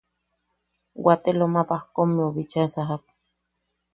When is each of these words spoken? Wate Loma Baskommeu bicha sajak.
Wate 1.05 1.31
Loma 1.39 1.61
Baskommeu 1.69 2.29
bicha 2.35 2.63
sajak. 2.75 3.03